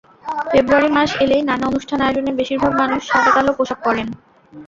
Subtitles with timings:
[0.47, 4.07] ফেব্রুয়ারি মাস এলেই নানা অনুষ্ঠান আয়োজনে বেশির ভাগ মানুষ সাদা-কালো পোশাক পরেন।